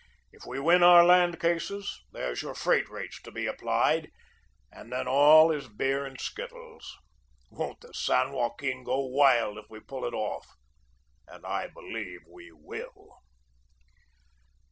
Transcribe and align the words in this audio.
If 0.31 0.47
we 0.47 0.59
win 0.59 0.81
our 0.81 1.03
land 1.03 1.39
cases, 1.39 2.01
there's 2.11 2.41
your 2.41 2.53
new 2.53 2.55
freight 2.55 2.89
rates 2.89 3.21
to 3.21 3.29
be 3.29 3.45
applied, 3.45 4.09
and 4.71 4.91
then 4.91 5.07
all 5.07 5.51
is 5.51 5.67
beer 5.67 6.07
and 6.07 6.19
skittles. 6.19 6.97
Won't 7.51 7.81
the 7.81 7.93
San 7.93 8.31
Joaquin 8.31 8.83
go 8.83 9.05
wild 9.05 9.59
if 9.59 9.69
we 9.69 9.79
pull 9.79 10.03
it 10.07 10.15
off, 10.15 10.55
and 11.27 11.45
I 11.45 11.67
believe 11.67 12.21
we 12.27 12.51
will." 12.51 13.19